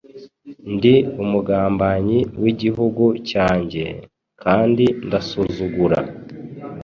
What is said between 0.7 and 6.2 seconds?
Ndi umugambanyi w'igihugu cyanjye, kandi ndasuzugura